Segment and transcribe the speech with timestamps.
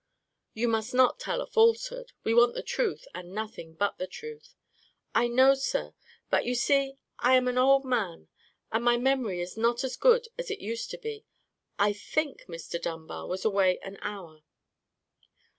[0.55, 2.11] "You must not tell a falsehood.
[2.23, 4.55] We want the truth, and nothing but the truth."
[5.13, 5.93] "I know, sir;
[6.31, 8.27] but you see I am an old man,
[8.71, 11.27] and my memory is not as good as it used to be.
[11.77, 12.81] I think Mr.
[12.81, 14.41] Dunbar was away an hour."